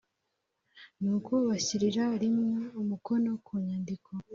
[1.01, 4.09] nuko bashyirira rimwe umukono ku nyandiko